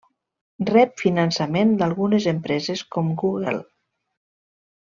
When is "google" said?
3.25-3.61